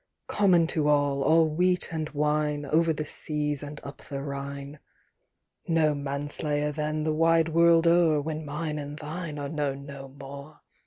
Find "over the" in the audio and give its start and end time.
2.65-3.05